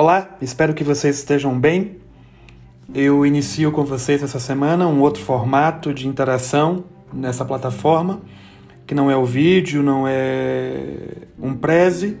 [0.00, 1.96] Olá, espero que vocês estejam bem.
[2.94, 8.22] Eu inicio com vocês essa semana um outro formato de interação nessa plataforma,
[8.86, 12.16] que não é o vídeo, não é um preze,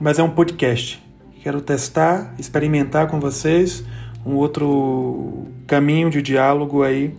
[0.00, 0.98] mas é um podcast.
[1.42, 3.84] Quero testar, experimentar com vocês
[4.24, 7.14] um outro caminho de diálogo aí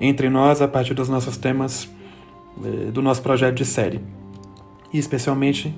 [0.00, 1.88] entre nós a partir dos nossos temas
[2.64, 4.00] eh, do nosso projeto de série,
[4.92, 5.76] e especialmente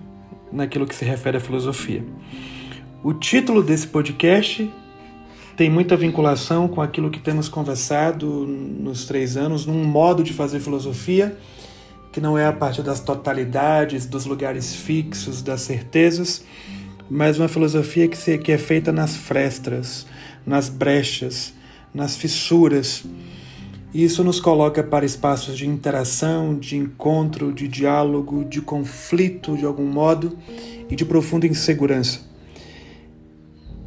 [0.53, 2.05] naquilo que se refere à filosofia.
[3.03, 4.71] O título desse podcast
[5.57, 10.61] tem muita vinculação com aquilo que temos conversado nos três anos, num modo de fazer
[10.61, 11.35] filosofia
[12.13, 16.45] que não é a partir das totalidades, dos lugares fixos, das certezas,
[17.09, 20.07] mas uma filosofia que, se, que é feita nas frestas,
[20.45, 21.55] nas brechas,
[21.95, 23.05] nas fissuras.
[23.95, 29.65] E isso nos coloca para espaços de interação, de encontro, de diálogo, de conflito de
[29.65, 30.37] algum modo
[30.89, 32.30] e de profunda insegurança.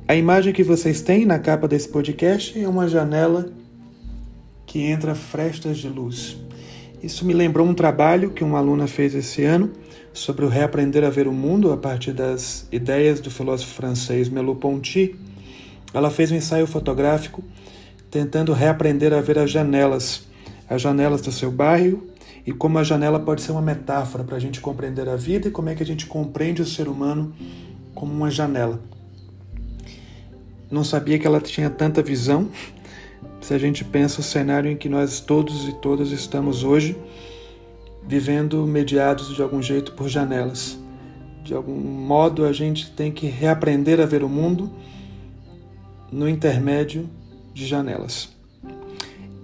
[0.05, 3.49] A imagem que vocês têm na capa desse podcast é uma janela
[4.65, 6.35] que entra frestas de luz.
[7.01, 9.71] Isso me lembrou um trabalho que uma aluna fez esse ano
[10.11, 15.15] sobre o reaprender a ver o mundo a partir das ideias do filósofo francês Merleau-Ponty.
[15.93, 17.41] Ela fez um ensaio fotográfico
[18.11, 20.27] tentando reaprender a ver as janelas,
[20.69, 22.09] as janelas do seu bairro
[22.45, 25.51] e como a janela pode ser uma metáfora para a gente compreender a vida e
[25.51, 27.33] como é que a gente compreende o ser humano
[27.95, 28.81] como uma janela
[30.73, 32.49] não sabia que ela tinha tanta visão.
[33.39, 36.97] Se a gente pensa o cenário em que nós todos e todas estamos hoje,
[38.07, 40.79] vivendo mediados de algum jeito por janelas.
[41.43, 44.71] De algum modo, a gente tem que reaprender a ver o mundo
[46.11, 47.07] no intermédio
[47.53, 48.29] de janelas.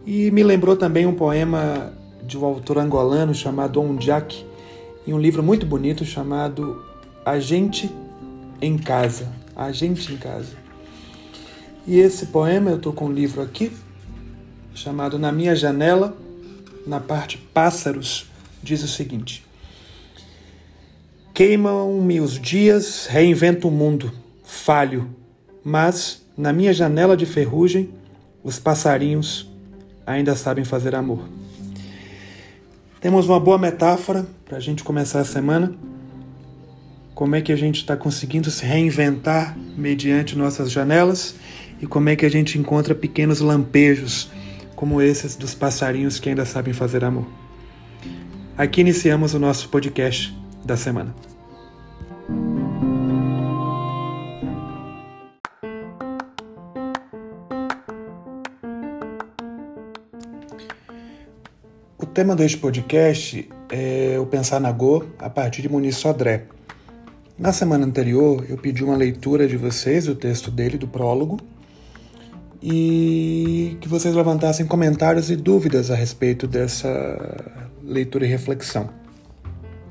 [0.06, 1.94] E me lembrou também um poema
[2.24, 4.46] de um autor angolano chamado Ondiak,
[5.06, 6.84] em um livro muito bonito chamado
[7.24, 7.92] A Gente
[8.60, 9.28] em Casa.
[9.56, 10.59] A Gente em Casa.
[11.90, 13.72] E esse poema, eu estou com um livro aqui,
[14.76, 16.16] chamado Na Minha Janela,
[16.86, 18.28] na parte Pássaros,
[18.62, 19.44] diz o seguinte:
[21.34, 24.12] Queimam-me os dias, reinvento o mundo,
[24.44, 25.10] falho,
[25.64, 27.90] mas na minha janela de ferrugem,
[28.44, 29.50] os passarinhos
[30.06, 31.28] ainda sabem fazer amor.
[33.02, 35.74] Temos uma boa metáfora para a gente começar a semana.
[37.16, 41.34] Como é que a gente está conseguindo se reinventar mediante nossas janelas
[41.82, 44.30] e como é que a gente encontra pequenos lampejos
[44.76, 47.28] como esses dos passarinhos que ainda sabem fazer amor.
[48.58, 51.16] Aqui iniciamos o nosso podcast da semana.
[61.98, 66.46] O tema deste podcast é o Pensar na Go a partir de Muniz Sodré.
[67.38, 71.40] Na semana anterior, eu pedi uma leitura de vocês, o texto dele, do prólogo,
[72.62, 76.90] e que vocês levantassem comentários e dúvidas a respeito dessa
[77.82, 78.90] leitura e reflexão.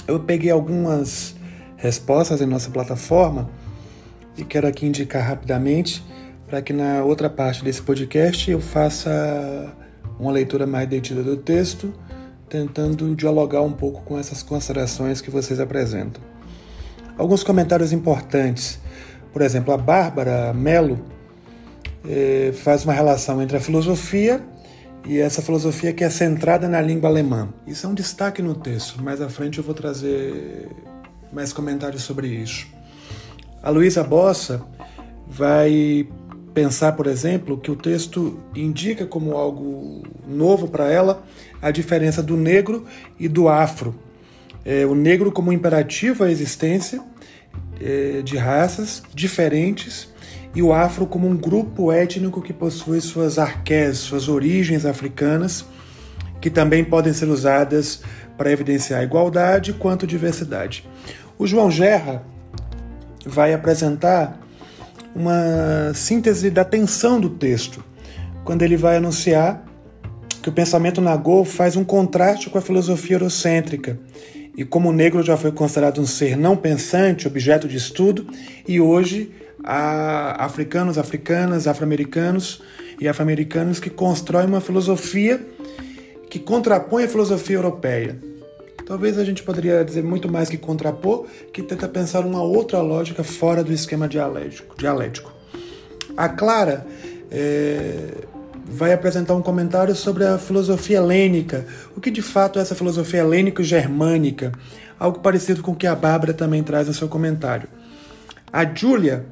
[0.06, 1.34] Eu peguei algumas
[1.76, 3.48] respostas em nossa plataforma
[4.36, 6.04] e quero aqui indicar rapidamente
[6.46, 9.74] para que na outra parte desse podcast eu faça
[10.18, 11.92] uma leitura mais detida do texto,
[12.48, 16.22] tentando dialogar um pouco com essas considerações que vocês apresentam.
[17.16, 18.80] Alguns comentários importantes.
[19.32, 20.98] Por exemplo, a Bárbara Melo
[22.06, 24.42] é, faz uma relação entre a filosofia
[25.06, 27.48] e essa filosofia que é centrada na língua alemã.
[27.66, 29.03] Isso é um destaque no texto.
[29.03, 30.69] Mais à frente eu vou trazer
[31.32, 32.66] mais comentários sobre isso.
[33.62, 34.62] A Luísa Bossa
[35.26, 36.06] vai
[36.54, 41.22] pensar, por exemplo, que o texto indica como algo novo para ela
[41.60, 42.84] a diferença do negro
[43.19, 43.94] e do afro.
[44.64, 47.03] É, o negro como imperativo à existência
[47.81, 50.08] é, de raças diferentes
[50.58, 55.64] e o afro como um grupo étnico que possui suas arqués, suas origens africanas,
[56.41, 58.02] que também podem ser usadas
[58.36, 60.84] para evidenciar igualdade quanto diversidade.
[61.38, 62.25] O João Gerra
[63.25, 64.40] vai apresentar
[65.14, 67.84] uma síntese da tensão do texto,
[68.43, 69.64] quando ele vai anunciar
[70.43, 73.96] que o pensamento Nagô faz um contraste com a filosofia eurocêntrica
[74.56, 78.26] e como o negro já foi considerado um ser não pensante, objeto de estudo,
[78.66, 79.31] e hoje
[79.62, 82.62] a africanos, africanas, afro-americanos
[83.00, 85.40] e afro-americanos que constroem uma filosofia
[86.28, 88.19] que contrapõe a filosofia europeia.
[88.87, 93.22] Talvez a gente poderia dizer muito mais que contrapor, que tenta pensar uma outra lógica
[93.22, 94.76] fora do esquema dialético.
[94.78, 95.32] dialético.
[96.16, 96.87] A Clara
[97.31, 98.08] é,
[98.64, 101.66] vai apresentar um comentário sobre a filosofia helênica,
[101.96, 104.52] o que de fato é essa filosofia helênico-germânica,
[104.99, 107.69] algo parecido com o que a Bárbara também traz no seu comentário.
[108.50, 109.26] A Júlia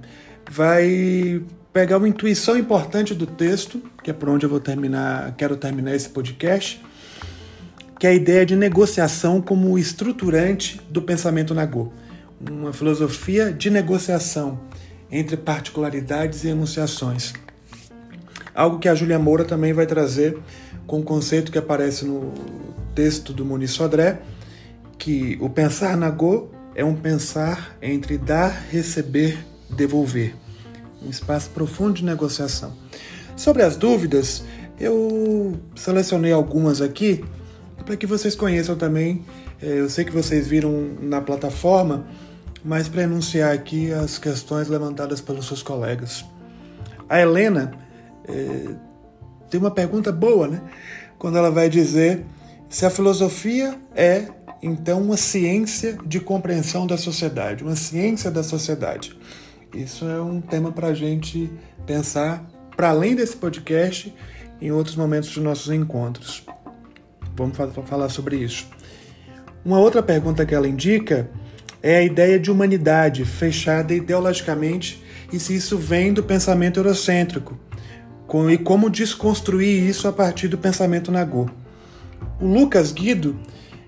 [0.51, 5.57] vai pegar uma intuição importante do texto, que é por onde eu vou terminar, quero
[5.57, 6.83] terminar esse podcast,
[7.99, 11.93] que é a ideia de negociação como estruturante do pensamento Nagô.
[12.41, 14.61] Uma filosofia de negociação
[15.11, 17.33] entre particularidades e enunciações.
[18.55, 20.39] Algo que a Júlia Moura também vai trazer
[20.87, 22.33] com o um conceito que aparece no
[22.95, 24.21] texto do Muniz Sodré,
[24.99, 29.39] que o pensar Nagô é um pensar entre dar, receber,
[29.71, 30.35] devolver
[31.05, 32.73] um espaço profundo de negociação.
[33.37, 34.43] Sobre as dúvidas,
[34.79, 37.25] eu selecionei algumas aqui
[37.85, 39.25] para que vocês conheçam também.
[39.63, 42.07] É, eu sei que vocês viram na plataforma,
[42.65, 46.25] mas para enunciar aqui as questões levantadas pelos seus colegas.
[47.09, 47.73] A Helena
[48.27, 48.75] é,
[49.49, 50.61] tem uma pergunta boa, né?
[51.19, 52.25] Quando ela vai dizer
[52.69, 54.27] se a filosofia é
[54.63, 59.17] então uma ciência de compreensão da sociedade, uma ciência da sociedade.
[59.75, 61.51] Isso é um tema para a gente
[61.87, 62.45] pensar
[62.77, 64.15] para além desse podcast
[64.61, 66.45] em outros momentos dos nossos encontros.
[67.35, 68.67] Vamos falar sobre isso.
[69.65, 71.29] Uma outra pergunta que ela indica
[71.83, 75.03] é a ideia de humanidade fechada ideologicamente
[75.33, 77.59] e se isso vem do pensamento eurocêntrico
[78.51, 81.49] e como desconstruir isso a partir do pensamento Nagô.
[82.41, 83.39] O Lucas Guido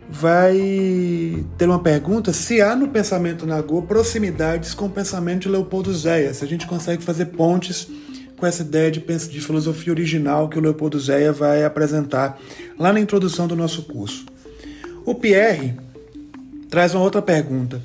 [0.09, 5.93] vai ter uma pergunta se há no pensamento Nagô proximidades com o pensamento de Leopoldo
[5.93, 7.89] Zéia, se a gente consegue fazer pontes
[8.39, 12.41] com essa ideia de, de filosofia original que o Leopoldo Zéia vai apresentar
[12.79, 14.25] lá na introdução do nosso curso.
[15.05, 15.75] O Pierre
[16.71, 17.83] traz uma outra pergunta.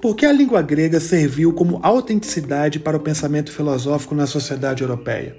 [0.00, 5.36] Por que a língua grega serviu como autenticidade para o pensamento filosófico na sociedade europeia?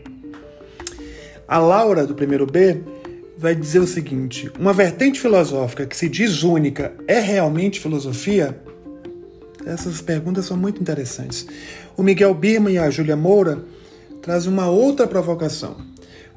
[1.48, 2.82] A Laura, do primeiro B,
[3.40, 8.60] vai dizer o seguinte: uma vertente filosófica que se diz única é realmente filosofia?
[9.66, 11.48] Essas perguntas são muito interessantes.
[11.96, 13.64] O Miguel Birman e a Júlia Moura
[14.22, 15.78] trazem uma outra provocação.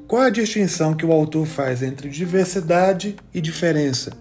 [0.07, 4.13] Qual a distinção que o autor faz entre diversidade e diferença?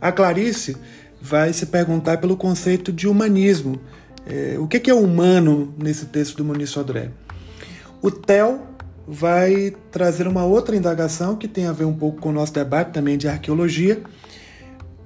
[0.00, 0.76] A Clarice
[1.20, 3.80] vai se perguntar pelo conceito de humanismo.
[4.26, 7.10] É, o que é humano nesse texto do Muniz Sodré?
[8.02, 8.73] O Theo
[9.06, 12.92] vai trazer uma outra indagação que tem a ver um pouco com o nosso debate
[12.92, 14.02] também de arqueologia.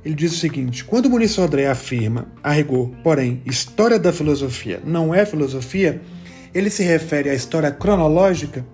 [0.05, 5.15] Ele diz o seguinte: quando Muniz Sodré afirma, a rigor, porém, história da filosofia não
[5.15, 6.01] é filosofia,
[6.55, 8.65] ele se refere à história cronológica.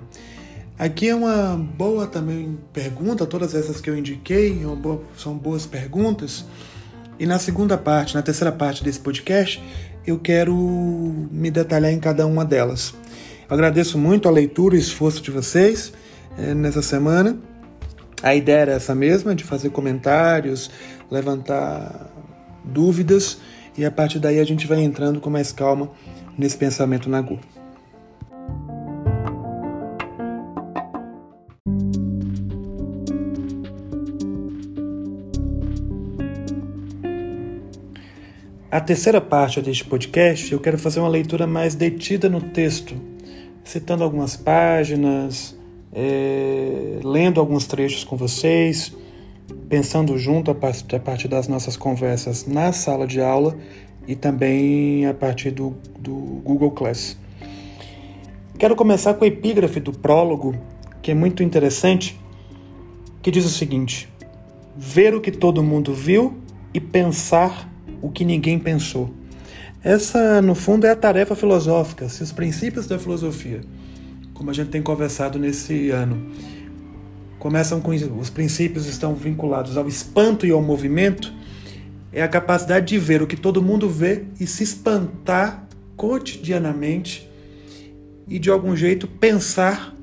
[0.79, 4.61] Aqui é uma boa também pergunta, todas essas que eu indiquei
[5.17, 6.45] são boas perguntas.
[7.19, 9.63] E na segunda parte, na terceira parte desse podcast,
[10.05, 10.55] eu quero
[11.31, 12.93] me detalhar em cada uma delas.
[13.49, 15.93] Agradeço muito a leitura e esforço de vocês
[16.39, 17.39] é, nessa semana.
[18.23, 20.71] A ideia era essa mesma, de fazer comentários,
[21.11, 22.11] levantar
[22.65, 23.39] dúvidas
[23.77, 25.91] e a partir daí a gente vai entrando com mais calma
[26.39, 27.39] nesse pensamento na Gu.
[38.71, 42.97] A terceira parte deste podcast, eu quero fazer uma leitura mais detida no texto,
[43.65, 45.57] citando algumas páginas,
[45.93, 48.95] é, lendo alguns trechos com vocês,
[49.69, 53.57] pensando junto a partir das nossas conversas na sala de aula
[54.07, 57.17] e também a partir do, do Google Class.
[58.59, 60.55] Quero começar com a epígrafe do prólogo,
[61.03, 62.21] que é muito interessante,
[63.23, 64.09] que diz o seguinte:
[64.77, 66.39] ver o que todo mundo viu
[66.73, 69.11] e pensar o que ninguém pensou.
[69.85, 73.61] Essa, no fundo, é a tarefa filosófica, se os princípios da filosofia,
[74.33, 76.33] como a gente tem conversado nesse ano,
[77.39, 81.31] começam com os princípios estão vinculados ao espanto e ao movimento,
[82.11, 87.29] é a capacidade de ver o que todo mundo vê e se espantar cotidianamente
[88.27, 89.95] e de algum jeito pensar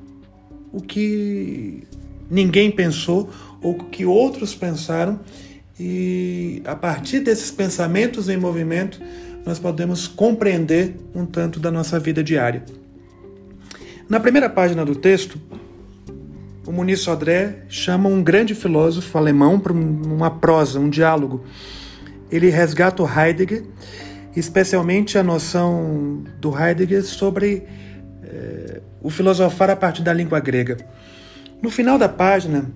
[0.72, 1.82] o que
[2.30, 3.28] ninguém pensou
[3.60, 5.18] ou o que outros pensaram
[5.80, 9.00] e a partir desses pensamentos em movimento
[9.44, 12.64] nós podemos compreender um tanto da nossa vida diária.
[14.08, 15.40] Na primeira página do texto,
[16.66, 21.44] o Muniz Sodré chama um grande filósofo alemão para uma prosa, um diálogo.
[22.30, 23.64] Ele resgata o Heidegger,
[24.36, 27.64] especialmente a noção do Heidegger sobre
[28.22, 30.76] eh, o filosofar a partir da língua grega.
[31.60, 32.70] No final da página,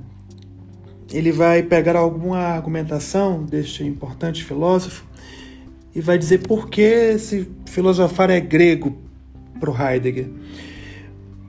[1.12, 5.05] ele vai pegar alguma argumentação deste importante filósofo
[5.97, 8.99] e vai dizer por que esse filosofar é grego
[9.59, 10.29] para o Heidegger.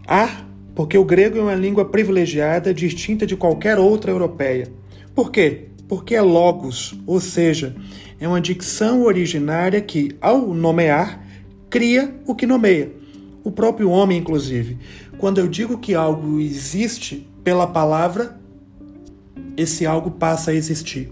[0.07, 4.71] Ah, porque o grego é uma língua privilegiada, distinta de qualquer outra europeia.
[5.13, 5.65] Por quê?
[5.85, 7.75] Porque é logos, ou seja,
[8.21, 11.27] é uma dicção originária que, ao nomear,
[11.69, 12.95] cria o que nomeia.
[13.43, 14.77] o próprio homem, inclusive.
[15.17, 18.37] Quando eu digo que algo existe pela palavra,
[19.57, 21.11] esse algo passa a existir.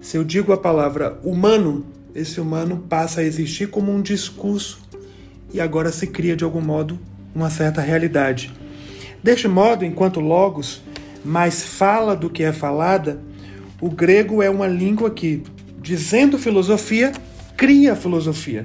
[0.00, 4.80] Se eu digo a palavra humano, esse humano passa a existir como um discurso
[5.52, 6.98] e agora se cria de algum modo
[7.34, 8.52] uma certa realidade.
[9.22, 10.82] Deste modo, enquanto Logos
[11.24, 13.20] mais fala do que é falada,
[13.80, 15.42] o grego é uma língua que,
[15.80, 17.12] dizendo filosofia,
[17.56, 18.64] cria filosofia.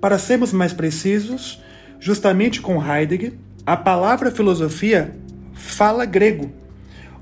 [0.00, 1.62] Para sermos mais precisos,
[1.98, 3.34] justamente com Heidegger,
[3.66, 5.14] a palavra filosofia
[5.54, 6.52] fala grego.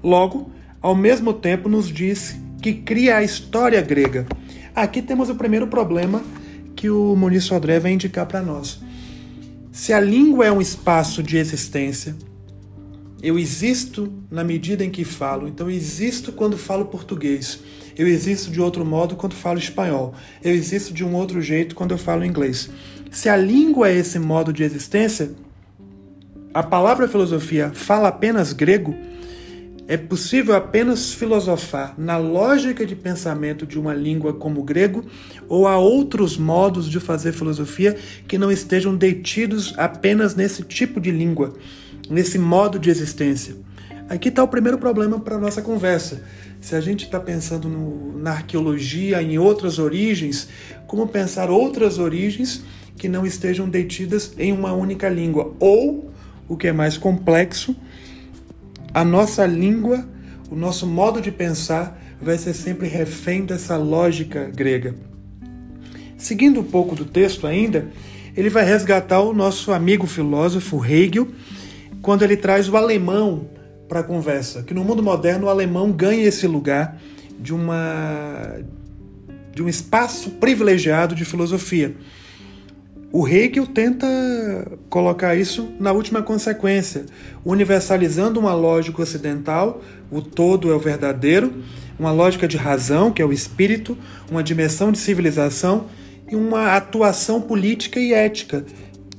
[0.02, 4.26] Logo, ao mesmo tempo, nos diz que cria a história grega.
[4.74, 6.22] Aqui temos o primeiro problema
[6.74, 8.80] que o Muniz Sodré vai indicar para nós.
[9.70, 12.16] Se a língua é um espaço de existência,
[13.22, 17.60] eu existo na medida em que falo, então eu existo quando falo português.
[17.96, 20.14] Eu existo de outro modo quando falo espanhol.
[20.42, 22.70] Eu existo de um outro jeito quando eu falo inglês.
[23.10, 25.32] Se a língua é esse modo de existência,
[26.54, 28.94] a palavra filosofia fala apenas grego,
[29.92, 35.04] é possível apenas filosofar na lógica de pensamento de uma língua como o grego
[35.46, 37.94] ou há outros modos de fazer filosofia
[38.26, 41.52] que não estejam detidos apenas nesse tipo de língua,
[42.08, 43.54] nesse modo de existência?
[44.08, 46.22] Aqui está o primeiro problema para a nossa conversa.
[46.58, 50.48] Se a gente está pensando no, na arqueologia, em outras origens,
[50.86, 52.64] como pensar outras origens
[52.96, 55.54] que não estejam detidas em uma única língua?
[55.60, 56.10] Ou,
[56.48, 57.76] o que é mais complexo,
[58.94, 60.06] a nossa língua,
[60.50, 64.94] o nosso modo de pensar vai ser sempre refém dessa lógica grega.
[66.16, 67.88] Seguindo um pouco do texto ainda,
[68.36, 71.28] ele vai resgatar o nosso amigo filósofo Hegel,
[72.00, 73.48] quando ele traz o alemão
[73.88, 76.98] para a conversa, que no mundo moderno o alemão ganha esse lugar
[77.38, 78.60] de uma
[79.54, 81.94] de um espaço privilegiado de filosofia.
[83.14, 84.06] O Hegel tenta
[84.88, 87.04] colocar isso na última consequência,
[87.44, 91.62] universalizando uma lógica ocidental, o todo é o verdadeiro,
[91.98, 93.98] uma lógica de razão, que é o espírito,
[94.30, 95.88] uma dimensão de civilização
[96.26, 98.64] e uma atuação política e ética,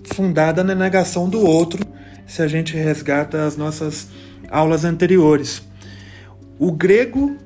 [0.06, 1.86] fundada na negação do outro,
[2.26, 4.08] se a gente resgata as nossas
[4.50, 5.62] aulas anteriores.
[6.58, 7.38] O grego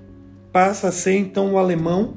[0.53, 2.13] passa a ser então o alemão,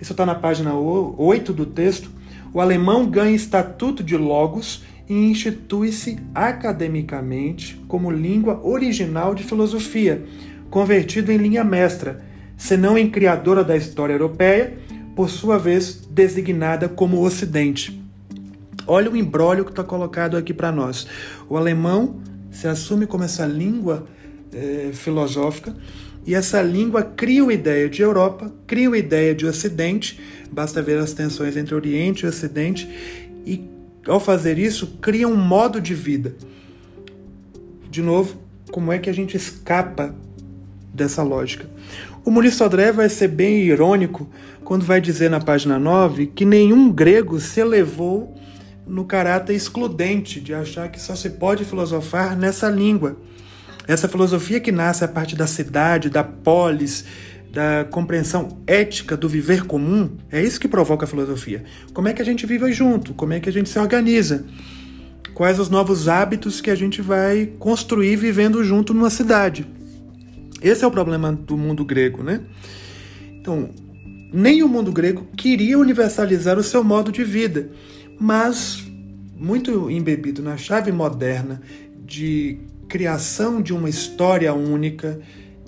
[0.00, 2.08] isso está na página 8 do texto,
[2.54, 10.24] o alemão ganha estatuto de logos e institui-se academicamente como língua original de filosofia,
[10.70, 12.22] convertido em linha mestra,
[12.56, 14.78] senão em criadora da história europeia,
[15.16, 18.00] por sua vez designada como Ocidente.
[18.86, 21.06] Olha o embrólio que está colocado aqui para nós.
[21.48, 22.20] O alemão
[22.50, 24.06] se assume como essa língua
[24.52, 25.74] é, filosófica
[26.26, 30.98] e essa língua cria uma ideia de Europa, cria uma ideia de Ocidente, basta ver
[30.98, 32.88] as tensões entre Oriente e Ocidente,
[33.46, 33.68] e
[34.06, 36.34] ao fazer isso, cria um modo de vida.
[37.90, 38.36] De novo,
[38.70, 40.14] como é que a gente escapa
[40.92, 41.68] dessa lógica?
[42.24, 44.28] O Muniz Sodré vai ser bem irônico
[44.64, 48.34] quando vai dizer na página 9 que nenhum grego se elevou
[48.86, 53.16] no caráter excludente de achar que só se pode filosofar nessa língua.
[53.86, 57.04] Essa filosofia que nasce a partir da cidade, da polis,
[57.52, 61.62] da compreensão ética do viver comum, é isso que provoca a filosofia.
[61.92, 63.14] Como é que a gente vive junto?
[63.14, 64.44] Como é que a gente se organiza?
[65.34, 69.66] Quais os novos hábitos que a gente vai construir vivendo junto numa cidade?
[70.62, 72.40] Esse é o problema do mundo grego, né?
[73.32, 73.68] Então,
[74.32, 77.70] nem o mundo grego queria universalizar o seu modo de vida,
[78.18, 78.82] mas
[79.36, 81.60] muito embebido na chave moderna
[82.04, 82.58] de
[82.94, 85.18] criação de uma história única,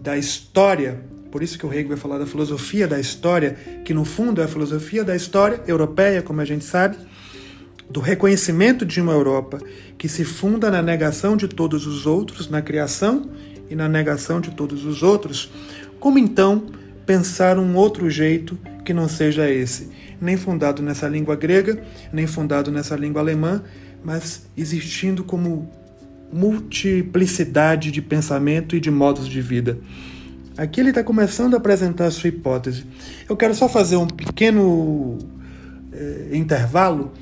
[0.00, 1.00] da história.
[1.33, 4.45] Por isso que o Hegel vai falar da filosofia da história, que no fundo é
[4.45, 6.97] a filosofia da história europeia, como a gente sabe,
[7.90, 9.59] do reconhecimento de uma Europa
[9.99, 13.28] que se funda na negação de todos os outros, na criação
[13.68, 15.50] e na negação de todos os outros.
[15.99, 16.66] Como então
[17.04, 19.90] pensar um outro jeito que não seja esse,
[20.21, 23.64] nem fundado nessa língua grega, nem fundado nessa língua alemã,
[24.04, 25.68] mas existindo como
[26.33, 29.78] multiplicidade de pensamento e de modos de vida.
[30.56, 32.85] Aqui ele está começando a apresentar a sua hipótese.
[33.28, 35.18] Eu quero só fazer um pequeno
[35.92, 37.12] eh, intervalo,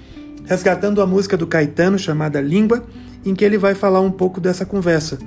[0.45, 2.87] resgatando a música do Caetano chamada Língua,
[3.25, 5.19] em que ele vai falar um pouco dessa conversa.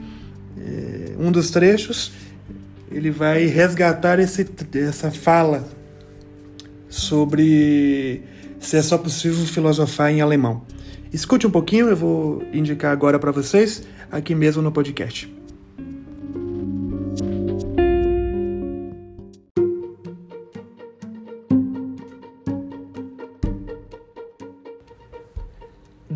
[0.57, 2.13] Eh, um dos trechos,
[2.89, 5.67] ele vai resgatar esse, essa fala
[6.87, 8.23] sobre
[8.59, 10.63] se é só possível filosofar em alemão.
[11.11, 15.37] Escute um pouquinho, eu vou indicar agora para vocês, aqui mesmo no podcast.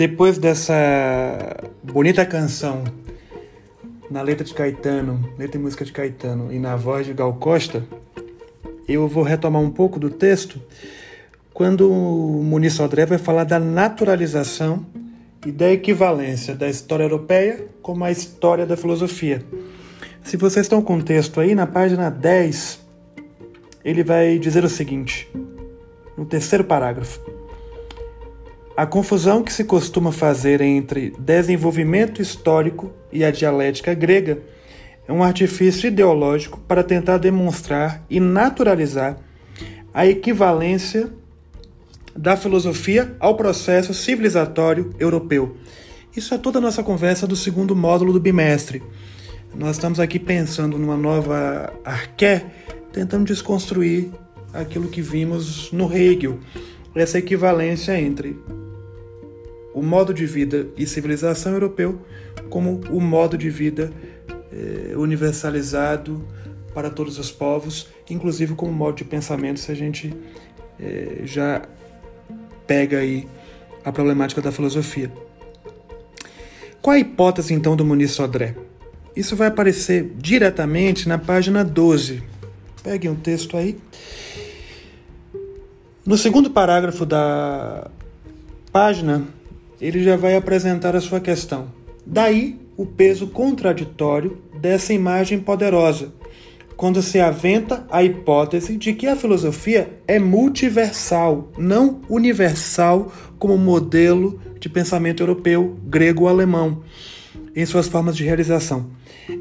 [0.02, 0.74] depois dessa
[1.84, 2.84] bonita canção
[4.10, 7.86] na letra de Caetano, letra e música de Caetano e na voz de Gal Costa,
[8.88, 10.60] eu vou retomar um pouco do texto
[11.62, 14.84] quando o Muniz Sodré vai falar da naturalização
[15.46, 19.46] e da equivalência da história europeia com a história da filosofia.
[20.24, 22.80] Se vocês estão com o texto aí, na página 10,
[23.86, 25.32] ele vai dizer o seguinte,
[26.18, 27.22] no terceiro parágrafo.
[28.76, 34.40] A confusão que se costuma fazer entre desenvolvimento histórico e a dialética grega
[35.08, 39.20] é um artifício ideológico para tentar demonstrar e naturalizar
[39.94, 41.21] a equivalência
[42.16, 45.56] da filosofia ao processo civilizatório europeu.
[46.16, 48.84] Isso é toda a nossa conversa do segundo módulo do bimestre.
[49.56, 52.46] Nós estamos aqui pensando numa nova arqué,
[52.92, 54.10] tentando desconstruir
[54.54, 56.40] aquilo que vimos no Hegel,
[56.94, 58.38] essa equivalência entre
[59.74, 62.02] o modo de vida e civilização europeu
[62.50, 63.92] como o modo de vida
[64.52, 66.22] eh, universalizado
[66.74, 70.14] para todos os povos, inclusive como modo de pensamento, se a gente
[70.80, 71.62] eh, já
[72.72, 73.28] pega aí
[73.84, 75.12] a problemática da filosofia.
[76.82, 78.56] Qual a hipótese então do Muniz Sodré?
[79.14, 82.24] Isso vai aparecer diretamente na página 12.
[82.82, 83.78] Peguem um texto aí.
[86.06, 87.92] No segundo parágrafo da
[88.72, 89.28] página,
[89.82, 91.68] ele já vai apresentar a sua questão.
[92.06, 96.14] Daí o peso contraditório dessa imagem poderosa,
[96.76, 104.40] quando se aventa a hipótese de que a filosofia é multiversal, não universal como modelo
[104.60, 106.84] de pensamento europeu, grego ou alemão,
[107.56, 108.88] em suas formas de realização.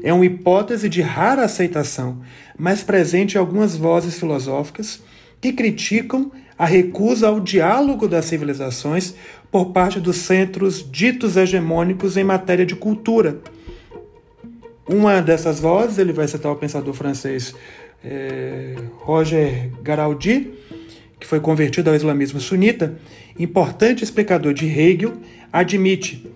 [0.03, 2.21] É uma hipótese de rara aceitação,
[2.57, 5.01] mas presente em algumas vozes filosóficas
[5.39, 9.15] que criticam a recusa ao diálogo das civilizações
[9.51, 13.39] por parte dos centros ditos hegemônicos em matéria de cultura.
[14.87, 17.53] Uma dessas vozes, ele vai citar o pensador francês
[18.03, 20.51] é, Roger Garaldi,
[21.19, 22.97] que foi convertido ao islamismo sunita,
[23.37, 25.13] importante explicador de Hegel,
[25.53, 26.31] admite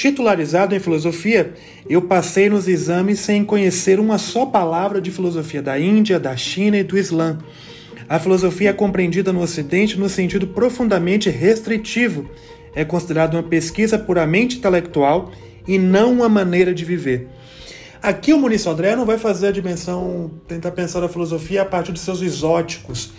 [0.00, 1.52] Titularizado em filosofia,
[1.86, 6.78] eu passei nos exames sem conhecer uma só palavra de filosofia da Índia, da China
[6.78, 7.38] e do Islã.
[8.08, 12.30] A filosofia é compreendida no Ocidente no sentido profundamente restritivo.
[12.74, 15.32] É considerada uma pesquisa puramente intelectual
[15.68, 17.28] e não uma maneira de viver.
[18.02, 21.92] Aqui o Muniz Sodré não vai fazer a dimensão, tentar pensar a filosofia a partir
[21.92, 23.12] de seus exóticos.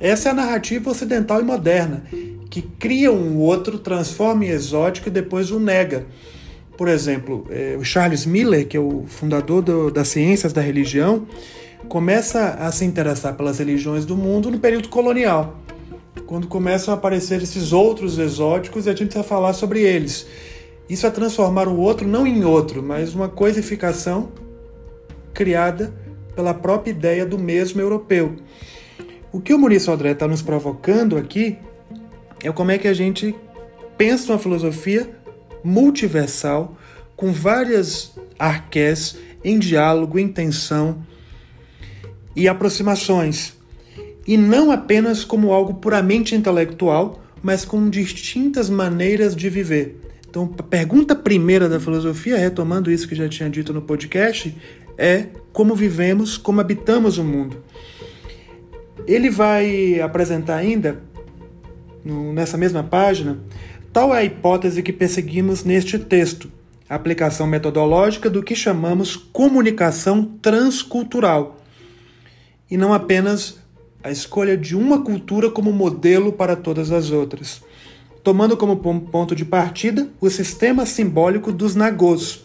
[0.00, 2.04] Essa é a narrativa ocidental e moderna,
[2.48, 6.06] que cria um outro, transforma em exótico e depois o nega.
[6.78, 11.26] Por exemplo, é, o Charles Miller, que é o fundador do, das ciências da religião,
[11.86, 15.58] começa a se interessar pelas religiões do mundo no período colonial,
[16.26, 20.26] quando começam a aparecer esses outros exóticos e a gente precisa falar sobre eles.
[20.92, 24.30] Isso é transformar o outro não em outro, mas uma coisificação
[25.32, 25.90] criada
[26.36, 28.36] pela própria ideia do mesmo europeu.
[29.32, 31.56] O que o Maurício André está nos provocando aqui
[32.44, 33.34] é como é que a gente
[33.96, 35.08] pensa uma filosofia
[35.64, 36.76] multiversal,
[37.16, 41.02] com várias arqués em diálogo, em tensão,
[42.36, 43.54] e aproximações,
[44.26, 50.01] e não apenas como algo puramente intelectual, mas com distintas maneiras de viver.
[50.32, 54.56] Então, a pergunta primeira da filosofia, retomando isso que já tinha dito no podcast,
[54.96, 57.62] é como vivemos, como habitamos o mundo.
[59.06, 61.02] Ele vai apresentar ainda,
[62.32, 63.40] nessa mesma página,
[63.92, 66.50] tal é a hipótese que perseguimos neste texto,
[66.88, 71.60] a aplicação metodológica do que chamamos comunicação transcultural
[72.70, 73.58] e não apenas
[74.02, 77.62] a escolha de uma cultura como modelo para todas as outras,
[78.22, 82.44] tomando como ponto de partida o sistema simbólico dos nagôs,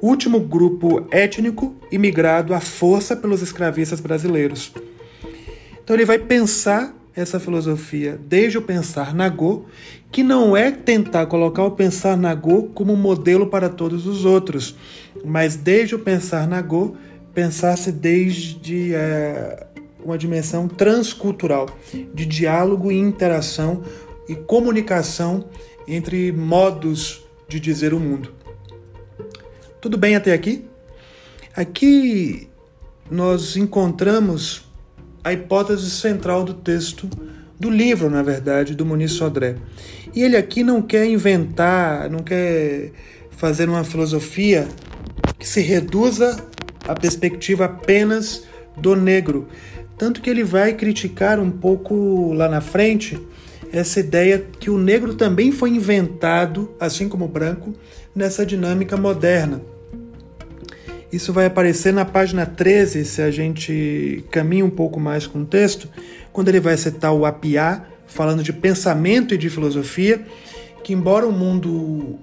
[0.00, 4.72] último grupo étnico imigrado à força pelos escravistas brasileiros.
[5.82, 9.64] Então ele vai pensar essa filosofia desde o pensar nagô,
[10.10, 14.76] que não é tentar colocar o pensar nagô como modelo para todos os outros,
[15.24, 16.94] mas desde o pensar nagô
[17.34, 19.66] pensasse desde é,
[20.04, 21.68] uma dimensão transcultural,
[22.14, 23.82] de diálogo e interação
[24.30, 25.46] e comunicação
[25.88, 28.32] entre modos de dizer o mundo.
[29.80, 30.64] Tudo bem até aqui?
[31.56, 32.48] Aqui
[33.10, 34.64] nós encontramos
[35.24, 37.10] a hipótese central do texto,
[37.58, 39.56] do livro, na verdade, do Muniz Sodré.
[40.14, 42.92] E ele aqui não quer inventar, não quer
[43.32, 44.68] fazer uma filosofia
[45.40, 46.36] que se reduza
[46.86, 48.44] a perspectiva apenas
[48.76, 49.48] do negro.
[49.98, 53.18] Tanto que ele vai criticar um pouco lá na frente
[53.72, 57.74] essa ideia que o negro também foi inventado, assim como o branco,
[58.14, 59.62] nessa dinâmica moderna.
[61.12, 65.46] Isso vai aparecer na página 13, se a gente caminha um pouco mais com o
[65.46, 65.88] texto,
[66.32, 70.24] quando ele vai citar o Apiá, falando de pensamento e de filosofia,
[70.84, 72.18] que embora o mundo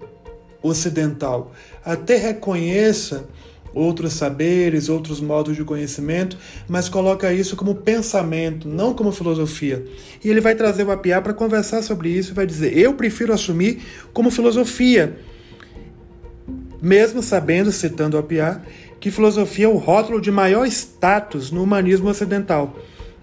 [0.62, 3.26] ocidental até reconheça
[3.74, 9.86] outros saberes, outros modos de conhecimento, mas coloca isso como pensamento, não como filosofia.
[10.24, 13.34] E ele vai trazer o Apiá para conversar sobre isso e vai dizer: Eu prefiro
[13.34, 13.82] assumir
[14.14, 15.18] como filosofia,
[16.82, 18.62] mesmo sabendo, citando o Apiá,
[19.00, 22.78] que filosofia é o rótulo de maior status no humanismo ocidental.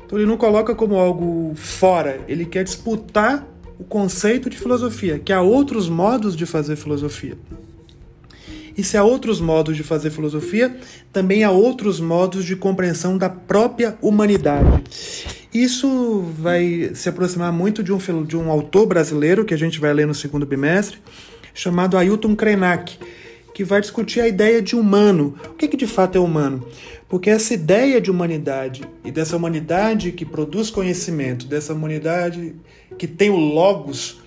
[0.07, 3.47] Então ele não coloca como algo fora, ele quer disputar
[3.79, 7.37] o conceito de filosofia, que há outros modos de fazer filosofia.
[8.77, 10.77] E se há outros modos de fazer filosofia,
[11.13, 14.83] também há outros modos de compreensão da própria humanidade.
[15.53, 19.95] Isso vai se aproximar muito de um, de um autor brasileiro que a gente vai
[19.95, 20.99] ler no segundo bimestre,
[21.55, 22.99] chamado Ailton Krenak,
[23.55, 25.37] que vai discutir a ideia de humano.
[25.47, 26.67] O que, que de fato é humano?
[27.09, 32.57] Porque essa ideia de humanidade e dessa humanidade que produz conhecimento, dessa humanidade
[32.99, 34.21] que tem o Logos,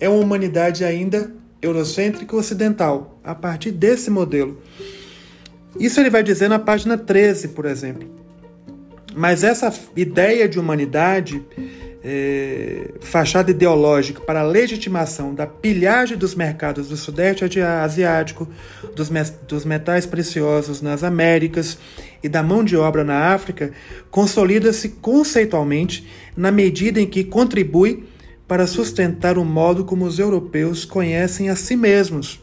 [0.00, 1.30] é uma humanidade ainda
[1.64, 4.60] eurocêntrica ocidental, a partir desse modelo.
[5.78, 8.08] Isso ele vai dizer na página 13, por exemplo.
[9.14, 11.42] Mas essa ideia de humanidade,
[12.04, 18.48] é, fachada ideológica para a legitimação da pilhagem dos mercados do Sudeste Asiático,
[18.94, 19.10] dos,
[19.48, 21.78] dos metais preciosos nas Américas
[22.22, 23.72] e da mão de obra na África,
[24.10, 28.04] consolida-se conceitualmente na medida em que contribui
[28.54, 32.38] para sustentar o modo como os europeus conhecem a si mesmos.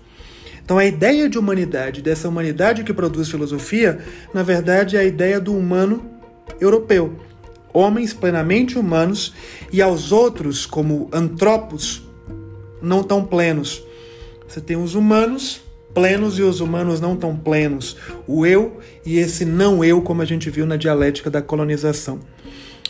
[0.61, 3.97] Então, a ideia de humanidade, dessa humanidade que produz filosofia,
[4.33, 6.03] na verdade é a ideia do humano
[6.59, 7.15] europeu.
[7.71, 9.33] Homens plenamente humanos
[9.71, 12.03] e aos outros, como antropos,
[12.81, 13.81] não tão plenos.
[14.45, 15.61] Você tem os humanos
[15.93, 17.95] plenos e os humanos não tão plenos.
[18.27, 22.19] O eu e esse não eu, como a gente viu na dialética da colonização.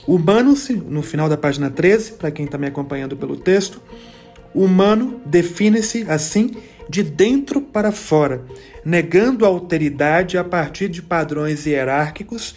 [0.07, 0.55] Humano,
[0.87, 3.81] no final da página 13, para quem está me acompanhando pelo texto,
[4.53, 6.51] humano define-se assim
[6.89, 8.43] de dentro para fora,
[8.83, 12.55] negando a alteridade a partir de padrões hierárquicos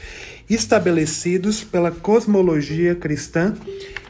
[0.49, 3.55] estabelecidos pela cosmologia cristã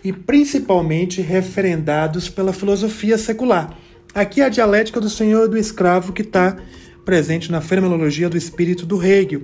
[0.02, 3.76] e principalmente referendados pela filosofia secular.
[4.14, 6.56] Aqui é a dialética do senhor e do escravo que está
[7.04, 9.42] presente na fenomenologia do espírito do Hegel.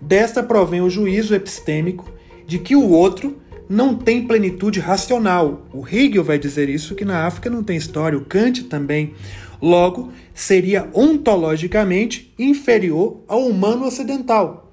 [0.00, 2.13] Desta provém o juízo epistêmico
[2.46, 5.66] de que o outro não tem plenitude racional.
[5.72, 9.14] O Hegel vai dizer isso que na África não tem história, o Kant também.
[9.60, 14.72] Logo, seria ontologicamente inferior ao humano ocidental.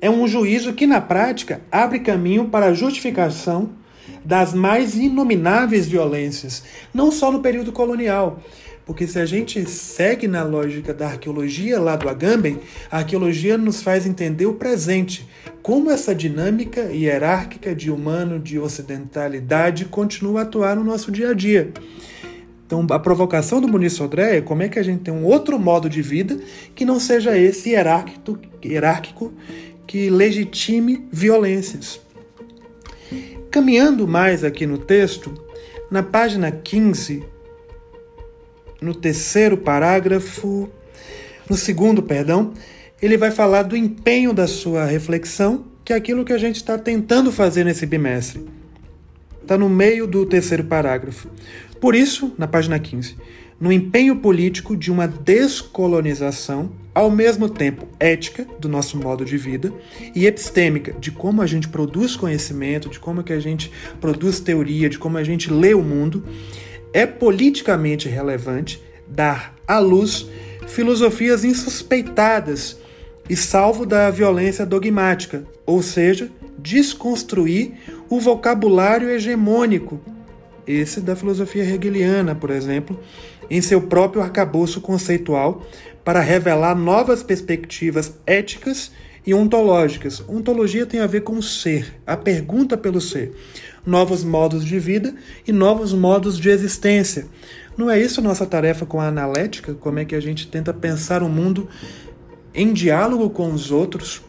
[0.00, 3.70] É um juízo que na prática abre caminho para a justificação
[4.24, 6.62] das mais inomináveis violências,
[6.94, 8.40] não só no período colonial,
[8.88, 12.58] porque se a gente segue na lógica da arqueologia lá do Agamben,
[12.90, 15.28] a arqueologia nos faz entender o presente,
[15.62, 21.34] como essa dinâmica hierárquica de humano, de ocidentalidade, continua a atuar no nosso dia a
[21.34, 21.70] dia.
[22.66, 25.58] Então, a provocação do Muniz Sodré é como é que a gente tem um outro
[25.58, 26.38] modo de vida
[26.74, 29.34] que não seja esse hierárquico, hierárquico
[29.86, 32.00] que legitime violências.
[33.50, 35.34] Caminhando mais aqui no texto,
[35.90, 37.36] na página 15,
[38.80, 40.68] no terceiro parágrafo,
[41.48, 42.52] no segundo, perdão,
[43.00, 46.76] ele vai falar do empenho da sua reflexão, que é aquilo que a gente está
[46.76, 48.44] tentando fazer nesse bimestre.
[49.40, 51.28] Está no meio do terceiro parágrafo.
[51.80, 53.16] Por isso, na página 15,
[53.60, 59.72] no empenho político de uma descolonização, ao mesmo tempo ética do nosso modo de vida
[60.14, 64.88] e epistêmica de como a gente produz conhecimento, de como que a gente produz teoria,
[64.88, 66.24] de como a gente lê o mundo,
[66.98, 70.26] é politicamente relevante dar à luz
[70.66, 72.76] filosofias insuspeitadas
[73.30, 77.74] e salvo da violência dogmática, ou seja, desconstruir
[78.10, 80.00] o vocabulário hegemônico,
[80.66, 82.98] esse da filosofia hegeliana, por exemplo,
[83.48, 85.64] em seu próprio arcabouço conceitual,
[86.04, 88.90] para revelar novas perspectivas éticas
[89.28, 90.24] e ontológicas.
[90.26, 93.30] Ontologia tem a ver com o ser, a pergunta pelo ser
[93.84, 95.14] novos modos de vida
[95.46, 97.26] e novos modos de existência.
[97.76, 99.74] Não é isso nossa tarefa com a analética?
[99.74, 101.68] Como é que a gente tenta pensar o mundo
[102.54, 104.22] em diálogo com os outros?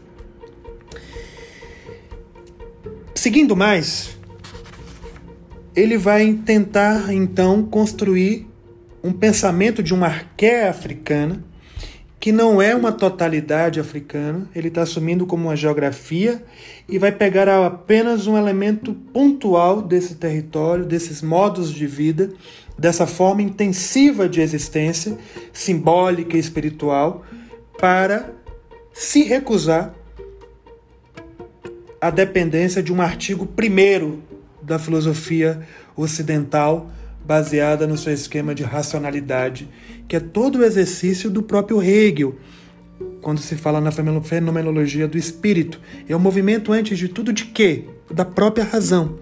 [3.15, 4.17] Seguindo mais,
[5.73, 8.49] ele vai tentar então construir
[9.01, 11.41] um pensamento de uma arquéia africana
[12.19, 16.43] que não é uma totalidade africana, ele está assumindo como uma geografia
[16.87, 22.29] e vai pegar apenas um elemento pontual desse território, desses modos de vida,
[22.77, 25.17] dessa forma intensiva de existência,
[25.53, 27.23] simbólica e espiritual,
[27.79, 28.33] para
[28.93, 29.93] se recusar
[32.01, 34.21] à dependência de um artigo primeiro
[34.61, 35.61] da filosofia
[35.95, 36.91] ocidental
[37.23, 39.69] baseada no seu esquema de racionalidade,
[40.09, 42.35] que é todo o exercício do próprio Hegel,
[43.21, 45.79] quando se fala na fenomenologia do espírito.
[46.07, 47.85] É o movimento, antes de tudo, de quê?
[48.11, 49.19] Da própria razão.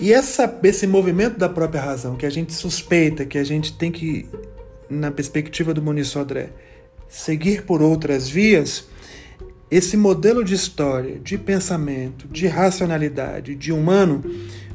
[0.00, 3.92] E essa, esse movimento da própria razão, que a gente suspeita, que a gente tem
[3.92, 4.26] que,
[4.90, 6.50] na perspectiva do Muniz Sodré,
[7.08, 8.88] seguir por outras vias,
[9.70, 14.24] esse modelo de história, de pensamento, de racionalidade, de humano,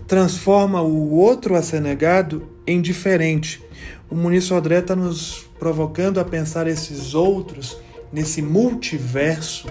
[0.09, 3.63] transforma o outro a ser negado em diferente.
[4.09, 7.77] O Muniz Sodré está nos provocando a pensar esses outros,
[8.11, 9.67] nesse multiverso,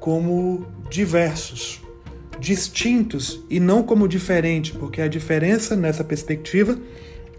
[0.00, 1.82] como diversos,
[2.40, 6.78] distintos e não como diferente, porque a diferença nessa perspectiva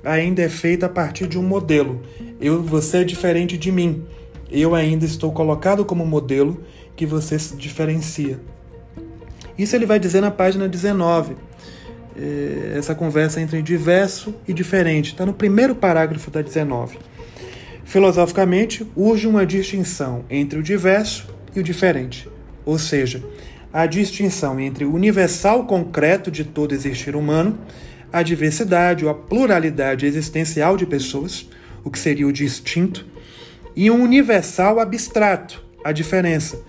[0.03, 2.03] ainda é feita a partir de um modelo.
[2.39, 4.05] Eu, você é diferente de mim.
[4.51, 6.63] Eu ainda estou colocado como modelo
[6.95, 8.39] que você se diferencia.
[9.57, 11.47] Isso ele vai dizer na página 19.
[12.19, 15.12] Eh, essa conversa entre diverso e diferente.
[15.12, 16.97] Está no primeiro parágrafo da 19.
[17.86, 22.27] Filosoficamente, urge uma distinção entre o diverso e o diferente,
[22.65, 23.23] ou seja,
[23.71, 27.58] a distinção entre o universal concreto de todo existir humano,
[28.12, 31.47] a diversidade ou a pluralidade existencial de pessoas,
[31.84, 33.06] o que seria o distinto,
[33.75, 36.60] e um universal abstrato, a diferença,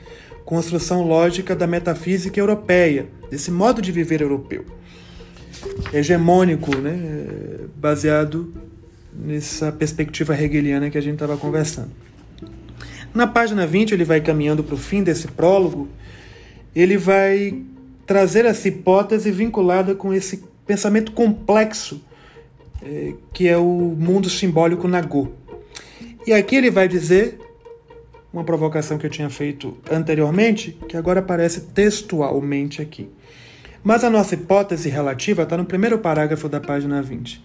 [0.44, 4.77] construção lógica da metafísica europeia, desse modo de viver europeu
[5.92, 8.52] hegemônico, né, baseado
[9.14, 11.90] nessa perspectiva hegeliana que a gente estava conversando.
[13.14, 15.88] Na página 20, ele vai caminhando para o fim desse prólogo,
[16.74, 17.62] ele vai
[18.06, 22.00] trazer essa hipótese vinculada com esse pensamento complexo
[22.82, 25.28] é, que é o mundo simbólico Nagô.
[26.26, 27.38] E aqui ele vai dizer
[28.32, 33.08] uma provocação que eu tinha feito anteriormente, que agora aparece textualmente aqui.
[33.88, 37.42] Mas a nossa hipótese relativa está no primeiro parágrafo da página 20.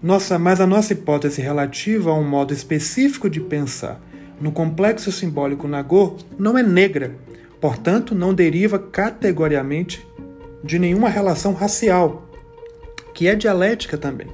[0.00, 4.00] Nossa, mas a nossa hipótese relativa a um modo específico de pensar
[4.40, 7.16] no complexo simbólico Nagô não é negra,
[7.60, 10.06] portanto, não deriva categoriamente
[10.62, 12.30] de nenhuma relação racial,
[13.12, 14.28] que é dialética também,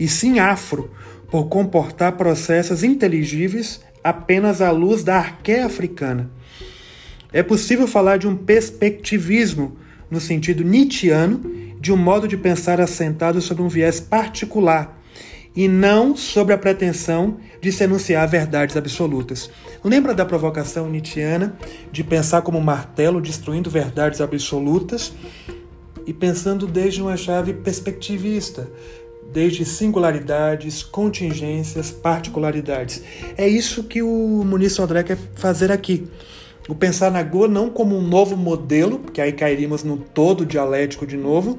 [0.00, 0.90] e sim afro,
[1.30, 6.30] por comportar processos inteligíveis apenas à luz da arqué africana.
[7.34, 9.83] É possível falar de um perspectivismo
[10.14, 11.40] no sentido nietzschiano,
[11.80, 15.02] de um modo de pensar assentado sobre um viés particular
[15.56, 19.50] e não sobre a pretensão de se enunciar verdades absolutas.
[19.82, 21.58] Lembra da provocação nietzschiana
[21.90, 25.12] de pensar como martelo destruindo verdades absolutas
[26.06, 28.68] e pensando desde uma chave perspectivista,
[29.32, 33.02] desde singularidades, contingências, particularidades.
[33.36, 36.06] É isso que o Muniz Sodré quer fazer aqui
[36.68, 41.06] o pensar na Go não como um novo modelo, porque aí cairíamos no todo dialético
[41.06, 41.58] de novo,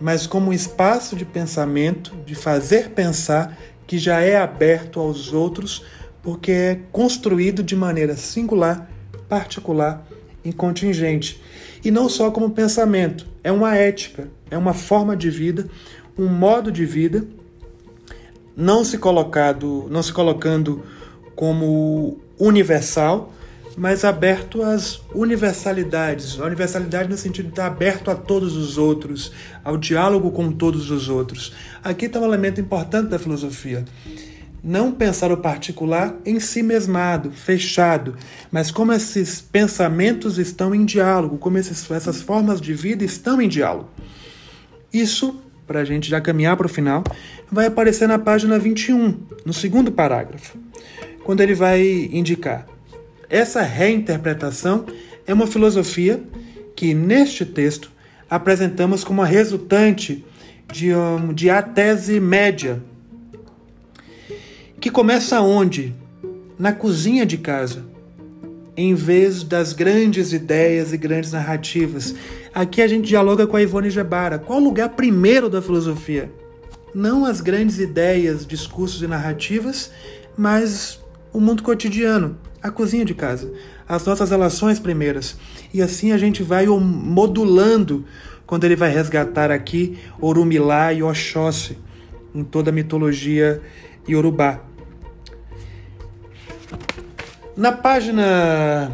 [0.00, 5.84] mas como um espaço de pensamento, de fazer pensar que já é aberto aos outros,
[6.22, 8.90] porque é construído de maneira singular,
[9.28, 10.06] particular
[10.44, 11.40] e contingente.
[11.84, 15.68] E não só como pensamento, é uma ética, é uma forma de vida,
[16.18, 17.24] um modo de vida,
[18.56, 20.82] não se colocado, não se colocando
[21.34, 23.32] como universal,
[23.76, 26.38] mas aberto às universalidades.
[26.40, 29.32] A universalidade no sentido de estar aberto a todos os outros,
[29.64, 31.52] ao diálogo com todos os outros.
[31.82, 33.84] Aqui está um elemento importante da filosofia.
[34.62, 38.14] Não pensar o particular em si mesmado, fechado,
[38.50, 43.48] mas como esses pensamentos estão em diálogo, como esses, essas formas de vida estão em
[43.48, 43.88] diálogo.
[44.92, 47.02] Isso, para a gente já caminhar para o final,
[47.50, 50.56] vai aparecer na página 21, no segundo parágrafo,
[51.24, 51.82] quando ele vai
[52.12, 52.71] indicar
[53.32, 54.84] essa reinterpretação
[55.26, 56.22] é uma filosofia
[56.76, 57.90] que, neste texto,
[58.28, 60.22] apresentamos como a resultante
[60.70, 62.82] de, um, de a tese média,
[64.78, 65.94] que começa onde?
[66.58, 67.86] Na cozinha de casa,
[68.76, 72.14] em vez das grandes ideias e grandes narrativas.
[72.54, 74.38] Aqui a gente dialoga com a Ivone Gebara.
[74.38, 76.30] Qual o lugar primeiro da filosofia?
[76.94, 79.90] Não as grandes ideias, discursos e narrativas,
[80.36, 81.00] mas
[81.32, 83.52] o mundo cotidiano, a cozinha de casa,
[83.88, 85.36] as nossas relações primeiras.
[85.74, 88.04] E assim a gente vai modulando
[88.46, 91.78] quando ele vai resgatar aqui Orumilá e Oxóssi
[92.34, 93.60] em toda a mitologia
[94.06, 94.60] iorubá.
[97.56, 98.90] Na página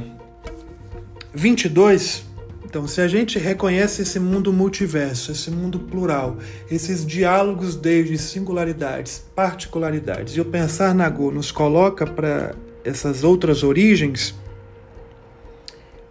[1.33, 2.27] 22,
[2.65, 6.37] então, se a gente reconhece esse mundo multiverso, esse mundo plural,
[6.71, 13.63] esses diálogos desde singularidades, particularidades, e o pensar na Go nos coloca para essas outras
[13.63, 14.35] origens,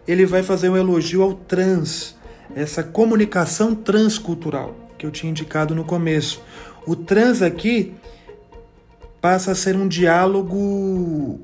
[0.07, 2.15] ele vai fazer um elogio ao trans,
[2.55, 6.41] essa comunicação transcultural que eu tinha indicado no começo.
[6.85, 7.93] O trans aqui
[9.21, 11.39] passa a ser um diálogo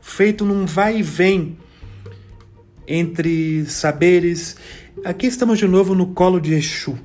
[0.00, 1.56] feito num vai e vem
[2.86, 4.56] entre saberes.
[5.04, 6.98] Aqui estamos de novo no colo de Exu,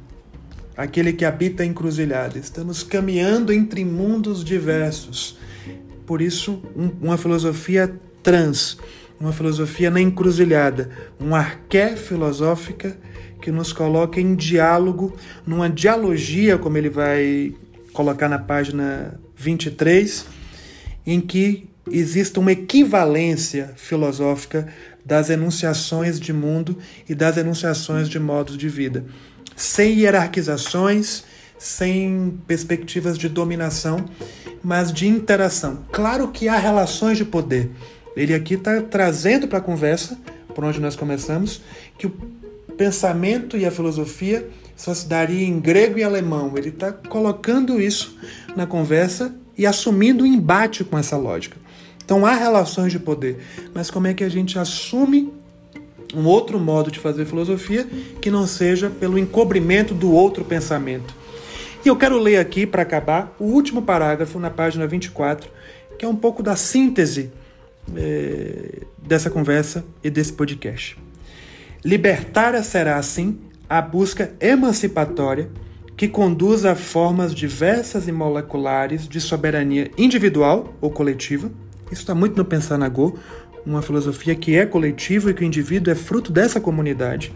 [0.75, 2.37] aquele que habita a encruzilhada.
[2.37, 5.37] Estamos caminhando entre mundos diversos.
[6.09, 8.79] Por isso, um, uma filosofia trans,
[9.19, 12.97] uma filosofia na encruzilhada, uma arqué filosófica
[13.39, 17.53] que nos coloca em diálogo, numa dialogia, como ele vai
[17.93, 20.25] colocar na página 23,
[21.05, 24.67] em que existe uma equivalência filosófica
[25.05, 26.75] das enunciações de mundo
[27.07, 29.05] e das enunciações de modos de vida,
[29.55, 31.23] sem hierarquizações,
[31.59, 34.05] sem perspectivas de dominação,
[34.63, 35.79] mas de interação.
[35.91, 37.69] Claro que há relações de poder.
[38.15, 40.17] Ele aqui está trazendo para a conversa,
[40.55, 41.61] por onde nós começamos,
[41.97, 42.11] que o
[42.77, 46.53] pensamento e a filosofia só se daria em grego e alemão.
[46.55, 48.17] Ele está colocando isso
[48.55, 51.57] na conversa e assumindo o um embate com essa lógica.
[52.03, 53.37] Então há relações de poder,
[53.73, 55.31] mas como é que a gente assume
[56.15, 57.85] um outro modo de fazer filosofia
[58.19, 61.13] que não seja pelo encobrimento do outro pensamento?
[61.83, 65.49] E eu quero ler aqui, para acabar, o último parágrafo na página 24,
[65.97, 67.31] que é um pouco da síntese
[67.95, 70.97] é, dessa conversa e desse podcast.
[71.83, 73.39] Libertária será, assim,
[73.69, 75.49] a busca emancipatória
[75.95, 81.51] que conduz a formas diversas e moleculares de soberania individual ou coletiva
[81.91, 83.17] isso está muito no Pensar na Go,
[83.65, 87.33] uma filosofia que é coletiva e que o indivíduo é fruto dessa comunidade.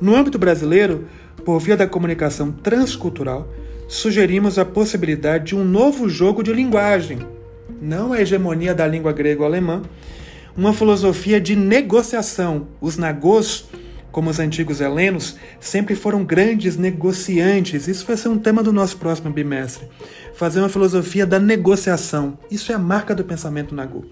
[0.00, 1.06] No âmbito brasileiro,
[1.44, 3.48] por via da comunicação transcultural,
[3.88, 7.18] sugerimos a possibilidade de um novo jogo de linguagem,
[7.80, 9.82] não a hegemonia da língua grego-alemã,
[10.56, 12.68] uma filosofia de negociação.
[12.80, 13.66] Os nagôs,
[14.10, 17.86] como os antigos helenos, sempre foram grandes negociantes.
[17.86, 19.86] Isso vai ser um tema do nosso próximo bimestre
[20.36, 22.38] fazer uma filosofia da negociação.
[22.50, 24.04] Isso é a marca do pensamento Nagu.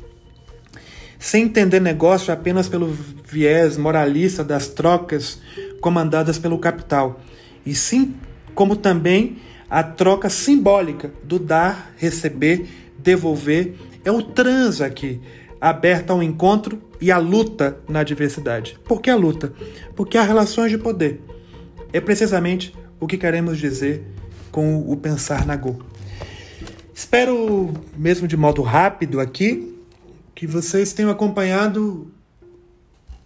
[1.19, 5.39] Sem entender negócio apenas pelo viés moralista das trocas
[5.85, 7.21] comandadas pelo capital,
[7.67, 8.15] e sim
[8.55, 9.37] como também
[9.69, 12.67] a troca simbólica do dar, receber,
[12.97, 13.75] devolver.
[14.03, 15.21] É o trans aqui,
[15.61, 18.79] aberto ao encontro e à luta na diversidade.
[18.83, 19.53] Por que a luta?
[19.95, 21.21] Porque há relações de poder.
[21.93, 24.03] É precisamente o que queremos dizer
[24.51, 25.83] com o pensar na Go.
[26.95, 29.79] Espero, mesmo de modo rápido aqui,
[30.35, 32.11] que vocês tenham acompanhado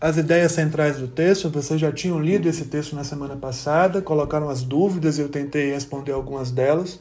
[0.01, 1.51] as ideias centrais do texto.
[1.51, 6.13] Vocês já tinham lido esse texto na semana passada, colocaram as dúvidas eu tentei responder
[6.13, 7.01] algumas delas.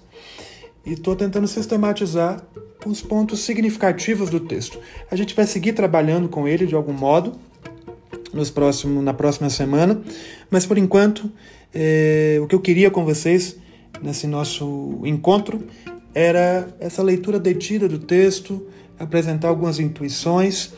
[0.86, 2.42] E estou tentando sistematizar
[2.86, 4.80] os pontos significativos do texto.
[5.12, 7.34] A gente vai seguir trabalhando com ele de algum modo
[8.34, 10.02] nos próximo, na próxima semana,
[10.50, 11.32] mas por enquanto
[11.74, 13.58] é, o que eu queria com vocês
[14.02, 15.66] nesse nosso encontro
[16.14, 18.66] era essa leitura detida do texto,
[18.98, 20.74] apresentar algumas intuições.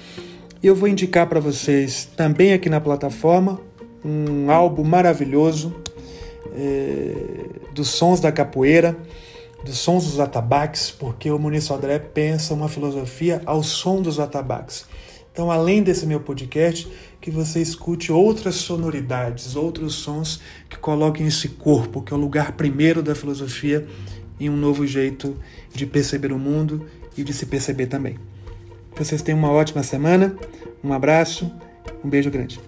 [0.62, 3.62] Eu vou indicar para vocês também aqui na plataforma
[4.04, 5.74] um álbum maravilhoso
[6.54, 7.15] é,
[7.74, 8.98] dos sons da capoeira,
[9.63, 14.86] dos sons dos atabaques, porque o Muniz Sodré pensa uma filosofia ao som dos atabaques.
[15.32, 16.91] Então, além desse meu podcast,
[17.22, 22.52] que você escute outras sonoridades, outros sons que coloquem esse corpo, que é o lugar
[22.52, 23.88] primeiro da filosofia
[24.38, 25.38] e um novo jeito
[25.74, 28.17] de perceber o mundo e de se perceber também.
[28.99, 30.35] Vocês tenham uma ótima semana,
[30.83, 31.49] um abraço,
[32.03, 32.59] um beijo grande.